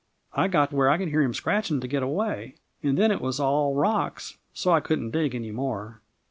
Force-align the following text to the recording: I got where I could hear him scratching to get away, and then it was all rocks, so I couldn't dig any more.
I 0.33 0.47
got 0.47 0.73
where 0.73 0.89
I 0.89 0.97
could 0.97 1.09
hear 1.09 1.21
him 1.21 1.31
scratching 1.35 1.79
to 1.79 1.87
get 1.87 2.01
away, 2.01 2.55
and 2.81 2.97
then 2.97 3.11
it 3.11 3.21
was 3.21 3.39
all 3.39 3.75
rocks, 3.75 4.35
so 4.51 4.71
I 4.71 4.79
couldn't 4.79 5.11
dig 5.11 5.35
any 5.35 5.51
more. 5.51 6.01